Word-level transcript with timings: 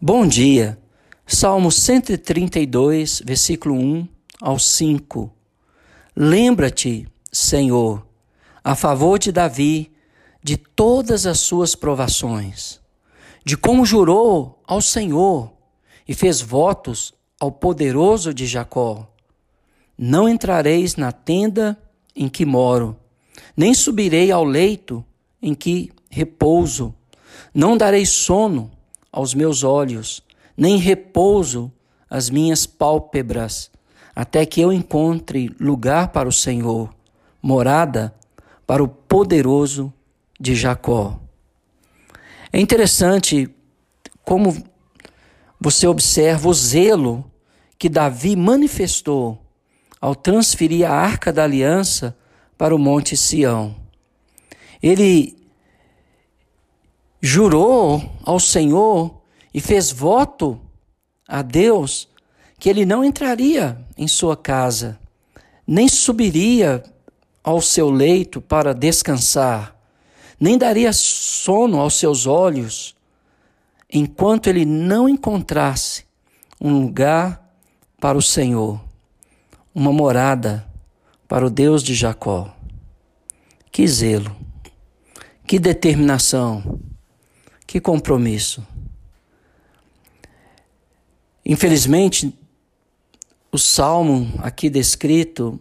Bom 0.00 0.28
dia. 0.28 0.78
Salmo 1.26 1.72
132, 1.72 3.20
versículo 3.24 3.74
1 3.74 4.06
ao 4.40 4.56
5. 4.56 5.28
Lembra-te, 6.14 7.08
Senhor, 7.32 8.06
a 8.62 8.76
favor 8.76 9.18
de 9.18 9.32
Davi, 9.32 9.90
de 10.40 10.56
todas 10.56 11.26
as 11.26 11.40
suas 11.40 11.74
provações, 11.74 12.80
de 13.44 13.56
como 13.56 13.84
jurou 13.84 14.62
ao 14.68 14.80
Senhor 14.80 15.52
e 16.06 16.14
fez 16.14 16.40
votos 16.40 17.12
ao 17.40 17.50
poderoso 17.50 18.32
de 18.32 18.46
Jacó. 18.46 19.04
Não 19.98 20.28
entrareis 20.28 20.94
na 20.94 21.10
tenda 21.10 21.76
em 22.14 22.28
que 22.28 22.46
moro, 22.46 22.96
nem 23.56 23.74
subirei 23.74 24.30
ao 24.30 24.44
leito 24.44 25.04
em 25.42 25.56
que 25.56 25.90
repouso, 26.08 26.94
não 27.52 27.76
darei 27.76 28.06
sono 28.06 28.77
aos 29.12 29.34
meus 29.34 29.62
olhos, 29.62 30.22
nem 30.56 30.76
repouso 30.76 31.72
às 32.08 32.30
minhas 32.30 32.66
pálpebras, 32.66 33.70
até 34.14 34.44
que 34.44 34.60
eu 34.60 34.72
encontre 34.72 35.54
lugar 35.60 36.08
para 36.08 36.28
o 36.28 36.32
Senhor, 36.32 36.92
morada 37.40 38.14
para 38.66 38.82
o 38.82 38.88
poderoso 38.88 39.92
de 40.38 40.54
Jacó. 40.54 41.18
É 42.52 42.60
interessante 42.60 43.48
como 44.24 44.56
você 45.60 45.86
observa 45.86 46.48
o 46.48 46.54
zelo 46.54 47.24
que 47.78 47.88
Davi 47.88 48.36
manifestou 48.36 49.40
ao 50.00 50.14
transferir 50.14 50.88
a 50.88 50.92
arca 50.92 51.32
da 51.32 51.44
aliança 51.44 52.16
para 52.56 52.74
o 52.74 52.78
Monte 52.78 53.16
Sião. 53.16 53.74
Ele 54.82 55.37
jurou 57.20 58.02
ao 58.22 58.38
Senhor 58.38 59.20
e 59.52 59.60
fez 59.60 59.90
voto 59.90 60.60
a 61.26 61.42
Deus 61.42 62.08
que 62.58 62.68
ele 62.68 62.84
não 62.84 63.04
entraria 63.04 63.78
em 63.96 64.08
sua 64.08 64.36
casa, 64.36 64.98
nem 65.66 65.88
subiria 65.88 66.82
ao 67.42 67.60
seu 67.60 67.90
leito 67.90 68.40
para 68.40 68.74
descansar, 68.74 69.76
nem 70.40 70.58
daria 70.58 70.92
sono 70.92 71.80
aos 71.80 71.94
seus 71.98 72.26
olhos, 72.26 72.96
enquanto 73.90 74.48
ele 74.48 74.64
não 74.64 75.08
encontrasse 75.08 76.04
um 76.60 76.80
lugar 76.80 77.52
para 78.00 78.18
o 78.18 78.22
Senhor, 78.22 78.80
uma 79.74 79.92
morada 79.92 80.66
para 81.26 81.46
o 81.46 81.50
Deus 81.50 81.82
de 81.82 81.94
Jacó. 81.94 82.54
Que 83.70 83.86
zelo, 83.86 84.34
que 85.46 85.58
determinação, 85.58 86.80
que 87.68 87.82
compromisso. 87.82 88.66
Infelizmente, 91.44 92.34
o 93.52 93.58
salmo 93.58 94.32
aqui 94.38 94.70
descrito, 94.70 95.60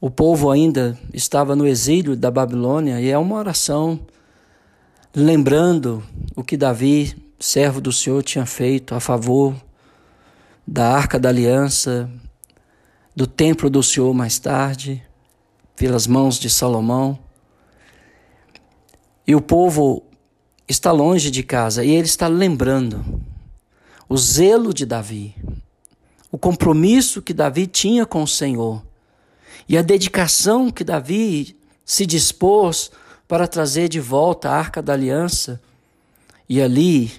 o 0.00 0.08
povo 0.08 0.48
ainda 0.48 0.96
estava 1.12 1.56
no 1.56 1.66
exílio 1.66 2.16
da 2.16 2.30
Babilônia 2.30 3.00
e 3.00 3.10
é 3.10 3.18
uma 3.18 3.34
oração 3.34 3.98
lembrando 5.12 6.04
o 6.36 6.44
que 6.44 6.56
Davi, 6.56 7.16
servo 7.40 7.80
do 7.80 7.90
Senhor, 7.90 8.22
tinha 8.22 8.46
feito 8.46 8.94
a 8.94 9.00
favor 9.00 9.56
da 10.64 10.88
arca 10.88 11.18
da 11.18 11.30
aliança, 11.30 12.08
do 13.14 13.26
templo 13.26 13.68
do 13.68 13.82
Senhor 13.82 14.14
mais 14.14 14.38
tarde, 14.38 15.02
pelas 15.74 16.06
mãos 16.06 16.38
de 16.38 16.48
Salomão. 16.48 17.18
E 19.26 19.34
o 19.34 19.40
povo 19.40 20.04
está 20.68 20.90
longe 20.92 21.30
de 21.30 21.42
casa 21.42 21.84
e 21.84 21.90
ele 21.90 22.06
está 22.06 22.26
lembrando 22.26 23.04
o 24.08 24.16
zelo 24.16 24.72
de 24.72 24.84
Davi, 24.84 25.34
o 26.30 26.38
compromisso 26.38 27.22
que 27.22 27.32
Davi 27.32 27.66
tinha 27.66 28.04
com 28.06 28.22
o 28.22 28.28
Senhor 28.28 28.84
e 29.68 29.78
a 29.78 29.82
dedicação 29.82 30.70
que 30.70 30.84
Davi 30.84 31.56
se 31.84 32.06
dispôs 32.06 32.90
para 33.26 33.46
trazer 33.46 33.88
de 33.88 34.00
volta 34.00 34.50
a 34.50 34.56
arca 34.56 34.82
da 34.82 34.92
aliança 34.92 35.60
e 36.48 36.60
ali 36.60 37.12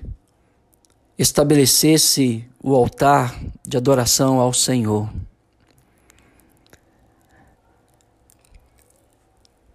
estabelecesse 1.17 2.45
o 2.62 2.75
altar 2.75 3.39
de 3.66 3.77
adoração 3.77 4.39
ao 4.39 4.53
Senhor. 4.53 5.09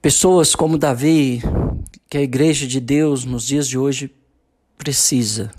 Pessoas 0.02 0.54
como 0.54 0.78
Davi 0.78 1.42
que 2.10 2.18
a 2.18 2.22
igreja 2.22 2.66
de 2.66 2.80
Deus 2.80 3.24
nos 3.24 3.46
dias 3.46 3.68
de 3.68 3.78
hoje 3.78 4.12
precisa. 4.76 5.52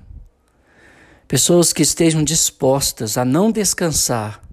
Pessoas 1.25 1.71
que 1.71 1.81
estejam 1.81 2.25
dispostas 2.25 3.17
a 3.17 3.23
não 3.23 3.49
descansar 3.49 4.43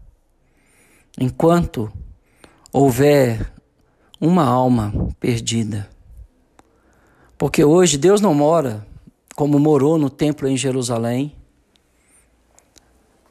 enquanto 1.21 1.93
houver 2.73 3.53
uma 4.21 4.45
alma 4.45 4.93
perdida. 5.19 5.91
Porque 7.37 7.65
hoje 7.65 7.99
Deus 7.99 8.21
não 8.21 8.33
mora 8.33 8.87
como 9.35 9.59
morou 9.59 9.99
no 9.99 10.09
templo 10.09 10.47
em 10.47 10.57
Jerusalém. 10.57 11.35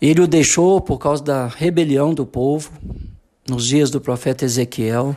Ele 0.02 0.22
o 0.22 0.28
deixou 0.28 0.82
por 0.82 0.98
causa 0.98 1.24
da 1.24 1.48
rebelião 1.48 2.14
do 2.14 2.26
povo 2.26 2.72
nos 3.48 3.66
dias 3.66 3.90
do 3.90 4.02
profeta 4.02 4.44
Ezequiel 4.44 5.16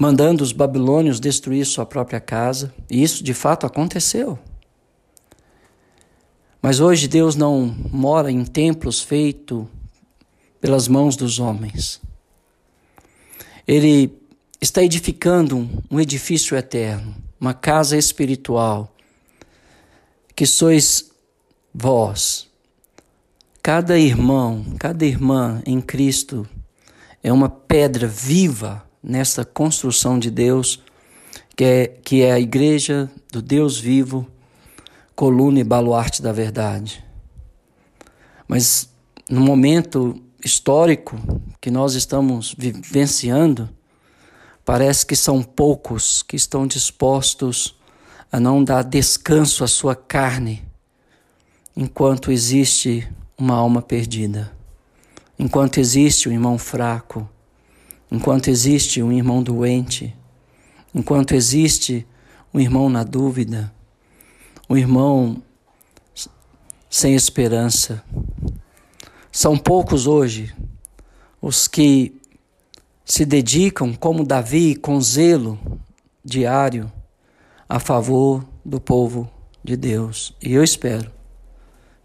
mandando 0.00 0.42
os 0.42 0.50
babilônios 0.50 1.20
destruir 1.20 1.66
sua 1.66 1.84
própria 1.84 2.18
casa. 2.18 2.72
E 2.90 3.02
isso 3.02 3.22
de 3.22 3.34
fato 3.34 3.66
aconteceu. 3.66 4.38
Mas 6.62 6.80
hoje 6.80 7.06
Deus 7.06 7.36
não 7.36 7.66
mora 7.92 8.30
em 8.32 8.42
templos 8.42 9.02
feitos 9.02 9.66
pelas 10.58 10.88
mãos 10.88 11.16
dos 11.16 11.38
homens. 11.38 12.00
Ele 13.68 14.10
está 14.58 14.82
edificando 14.82 15.68
um 15.90 16.00
edifício 16.00 16.56
eterno, 16.56 17.14
uma 17.38 17.52
casa 17.52 17.94
espiritual, 17.94 18.96
que 20.34 20.46
sois 20.46 21.10
vós. 21.74 22.48
Cada 23.62 23.98
irmão, 23.98 24.64
cada 24.78 25.04
irmã 25.04 25.62
em 25.66 25.78
Cristo 25.78 26.48
é 27.22 27.30
uma 27.30 27.50
pedra 27.50 28.06
viva 28.06 28.88
nessa 29.02 29.44
construção 29.44 30.18
de 30.18 30.30
Deus, 30.30 30.82
que 31.56 31.64
é, 31.64 31.86
que 31.86 32.22
é 32.22 32.32
a 32.32 32.40
igreja 32.40 33.10
do 33.32 33.40
Deus 33.40 33.78
vivo, 33.78 34.26
coluna 35.14 35.60
e 35.60 35.64
baluarte 35.64 36.22
da 36.22 36.32
verdade. 36.32 37.04
Mas 38.46 38.88
no 39.28 39.40
momento 39.40 40.20
histórico 40.44 41.18
que 41.60 41.70
nós 41.70 41.94
estamos 41.94 42.54
vivenciando, 42.56 43.68
parece 44.64 45.04
que 45.04 45.16
são 45.16 45.42
poucos 45.42 46.22
que 46.22 46.36
estão 46.36 46.66
dispostos 46.66 47.76
a 48.32 48.38
não 48.38 48.62
dar 48.62 48.82
descanso 48.82 49.64
à 49.64 49.68
sua 49.68 49.94
carne 49.94 50.64
enquanto 51.76 52.30
existe 52.30 53.10
uma 53.36 53.54
alma 53.54 53.80
perdida, 53.80 54.52
enquanto 55.38 55.78
existe 55.78 56.28
um 56.28 56.32
irmão 56.32 56.58
fraco 56.58 57.28
enquanto 58.10 58.48
existe 58.48 59.02
um 59.02 59.12
irmão 59.12 59.42
doente, 59.42 60.14
enquanto 60.94 61.34
existe 61.34 62.06
um 62.52 62.58
irmão 62.58 62.88
na 62.88 63.04
dúvida, 63.04 63.72
um 64.68 64.76
irmão 64.76 65.42
sem 66.88 67.14
esperança. 67.14 68.02
São 69.30 69.56
poucos 69.56 70.06
hoje 70.06 70.52
os 71.40 71.68
que 71.68 72.20
se 73.04 73.24
dedicam, 73.24 73.94
como 73.94 74.24
Davi, 74.24 74.74
com 74.74 75.00
zelo 75.00 75.58
diário 76.24 76.90
a 77.68 77.78
favor 77.78 78.44
do 78.64 78.80
povo 78.80 79.30
de 79.62 79.76
Deus. 79.76 80.34
E 80.42 80.52
eu 80.52 80.62
espero 80.62 81.10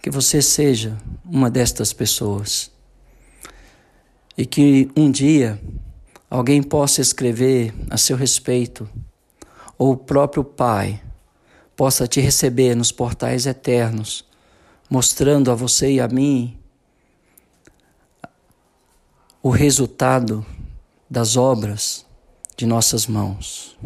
que 0.01 0.09
você 0.09 0.41
seja 0.41 0.97
uma 1.23 1.49
destas 1.49 1.91
pessoas. 1.91 2.71
E 4.37 4.45
que 4.45 4.89
um 4.95 5.09
dia 5.09 5.59
alguém 6.35 6.61
possa 6.61 6.99
escrever 6.99 7.73
a 7.89 7.97
seu 7.97 8.17
respeito, 8.17 8.89
ou 9.77 9.93
o 9.93 9.97
próprio 9.97 10.43
Pai 10.43 11.01
possa 11.77 12.07
te 12.07 12.19
receber 12.19 12.75
nos 12.75 12.91
portais 12.91 13.45
eternos, 13.45 14.25
mostrando 14.89 15.49
a 15.49 15.55
você 15.55 15.93
e 15.93 16.01
a 16.01 16.07
mim 16.09 16.57
o 19.41 19.49
resultado 19.49 20.45
das 21.09 21.37
obras 21.37 22.05
de 22.57 22.65
nossas 22.65 23.07
mãos. 23.07 23.77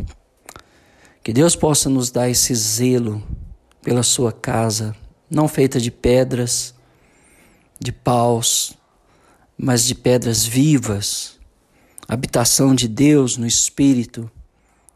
Que 1.23 1.31
Deus 1.31 1.55
possa 1.55 1.87
nos 1.87 2.09
dar 2.09 2.29
esse 2.29 2.55
zelo 2.55 3.21
pela 3.83 4.01
sua 4.01 4.31
casa, 4.31 4.95
não 5.29 5.47
feita 5.47 5.79
de 5.79 5.91
pedras, 5.91 6.73
de 7.79 7.91
paus, 7.91 8.73
mas 9.55 9.85
de 9.85 9.93
pedras 9.93 10.45
vivas 10.45 11.38
habitação 12.09 12.73
de 12.73 12.88
Deus 12.88 13.38
no 13.38 13.45
Espírito, 13.45 14.29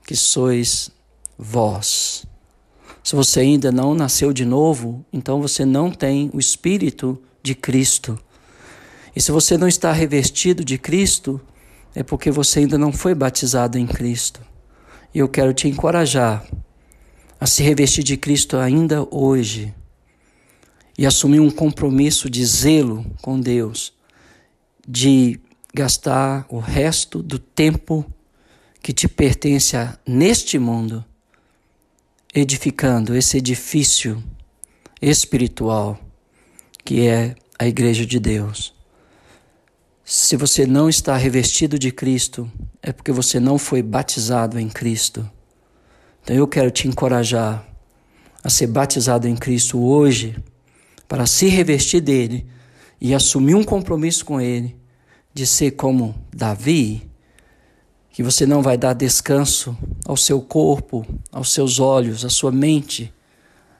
que 0.03 0.15
sois 0.15 0.89
vós. 1.37 2.25
Se 3.03 3.15
você 3.15 3.41
ainda 3.41 3.71
não 3.71 3.93
nasceu 3.93 4.33
de 4.33 4.43
novo, 4.43 5.05
então 5.13 5.39
você 5.39 5.63
não 5.63 5.91
tem 5.91 6.31
o 6.33 6.39
Espírito 6.39 7.21
de 7.43 7.53
Cristo. 7.53 8.17
E 9.15 9.21
se 9.21 9.31
você 9.31 9.59
não 9.59 9.67
está 9.67 9.91
revestido 9.91 10.65
de 10.65 10.79
Cristo, 10.79 11.39
é 11.93 12.01
porque 12.01 12.31
você 12.31 12.59
ainda 12.59 12.79
não 12.79 12.91
foi 12.91 13.13
batizado 13.13 13.77
em 13.77 13.85
Cristo. 13.85 14.41
E 15.13 15.19
eu 15.19 15.29
quero 15.29 15.53
te 15.53 15.67
encorajar 15.67 16.43
a 17.39 17.45
se 17.45 17.61
revestir 17.61 18.03
de 18.03 18.17
Cristo 18.17 18.57
ainda 18.57 19.07
hoje 19.11 19.71
e 20.97 21.05
assumir 21.05 21.39
um 21.39 21.51
compromisso 21.51 22.27
de 22.27 22.43
zelo 22.43 23.05
com 23.21 23.39
Deus, 23.39 23.93
de 24.87 25.39
gastar 25.73 26.45
o 26.49 26.59
resto 26.59 27.23
do 27.23 27.39
tempo 27.39 28.05
que 28.79 28.93
te 28.93 29.07
pertence 29.07 29.75
neste 30.05 30.59
mundo 30.59 31.03
edificando 32.33 33.15
esse 33.15 33.37
edifício 33.37 34.23
espiritual 35.01 35.99
que 36.85 37.07
é 37.07 37.35
a 37.57 37.65
Igreja 37.65 38.05
de 38.05 38.19
Deus. 38.19 38.73
Se 40.03 40.35
você 40.35 40.67
não 40.67 40.89
está 40.89 41.15
revestido 41.17 41.79
de 41.79 41.91
Cristo, 41.91 42.51
é 42.81 42.91
porque 42.91 43.11
você 43.11 43.39
não 43.39 43.57
foi 43.57 43.81
batizado 43.81 44.59
em 44.59 44.69
Cristo. 44.69 45.27
Então 46.21 46.35
eu 46.35 46.47
quero 46.47 46.69
te 46.69 46.87
encorajar 46.87 47.65
a 48.43 48.49
ser 48.49 48.67
batizado 48.67 49.27
em 49.27 49.35
Cristo 49.35 49.81
hoje, 49.81 50.35
para 51.07 51.25
se 51.25 51.47
revestir 51.47 52.01
dele 52.01 52.45
e 52.99 53.13
assumir 53.13 53.55
um 53.55 53.63
compromisso 53.63 54.25
com 54.25 54.41
ele 54.41 54.82
de 55.33 55.47
ser 55.47 55.71
como 55.71 56.15
Davi, 56.33 57.09
que 58.11 58.21
você 58.21 58.45
não 58.45 58.61
vai 58.61 58.77
dar 58.77 58.93
descanso 58.93 59.75
ao 60.05 60.15
seu 60.15 60.39
corpo, 60.41 61.05
aos 61.31 61.51
seus 61.51 61.79
olhos, 61.79 62.23
à 62.23 62.29
sua 62.29 62.51
mente, 62.51 63.11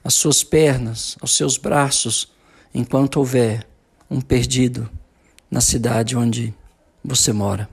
às 0.04 0.16
suas 0.16 0.44
pernas, 0.44 1.16
aos 1.22 1.36
seus 1.36 1.58
braços, 1.58 2.32
enquanto 2.74 3.18
houver 3.18 3.68
um 4.10 4.20
perdido 4.20 4.90
na 5.50 5.62
cidade 5.62 6.18
onde 6.18 6.54
você 7.04 7.32
mora. 7.32 7.70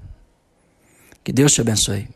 Que 1.25 1.33
Deus 1.33 1.53
te 1.53 1.61
abençoe. 1.61 2.09